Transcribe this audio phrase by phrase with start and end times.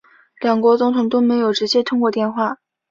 [0.39, 2.57] 两国总统都没有直接通过电话